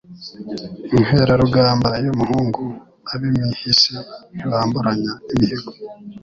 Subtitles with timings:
[0.97, 2.61] Inkerarugamba y' umuhungu
[3.11, 3.93] ab, imihisi
[4.35, 5.69] ntibamburanya imihigo